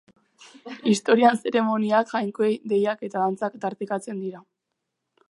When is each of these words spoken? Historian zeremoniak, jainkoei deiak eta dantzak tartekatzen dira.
Historian 0.91 1.37
zeremoniak, 1.43 2.09
jainkoei 2.15 2.51
deiak 2.73 3.05
eta 3.09 3.21
dantzak 3.25 3.61
tartekatzen 3.67 4.25
dira. 4.27 4.43